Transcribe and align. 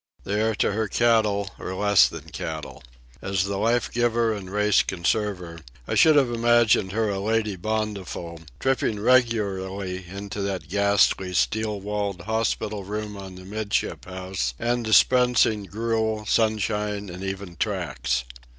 They 0.23 0.41
are 0.41 0.55
to 0.55 0.71
her 0.71 0.87
cattle, 0.87 1.51
or 1.59 1.75
less 1.75 2.07
than 2.09 2.29
cattle. 2.31 2.81
As 3.21 3.43
the 3.43 3.57
life 3.57 3.91
giver 3.91 4.33
and 4.33 4.49
race 4.51 4.81
conserver, 4.81 5.59
I 5.87 5.93
should 5.93 6.15
have 6.15 6.31
imagined 6.31 6.91
her 6.91 7.09
a 7.09 7.19
Lady 7.19 7.55
Bountiful, 7.55 8.39
tripping 8.59 8.99
regularly 8.99 10.03
into 10.07 10.41
that 10.41 10.69
ghastly 10.69 11.35
steel 11.35 11.79
walled 11.81 12.21
hospital 12.21 12.83
room 12.83 13.15
of 13.15 13.35
the 13.35 13.45
midship 13.45 14.05
house 14.05 14.55
and 14.57 14.83
dispensing 14.83 15.65
gruel, 15.65 16.25
sunshine, 16.25 17.07
and 17.09 17.23
even 17.23 17.55
tracts. 17.55 18.23